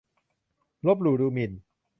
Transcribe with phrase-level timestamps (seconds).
[0.87, 1.51] ลบหลู่ดูหมิ่น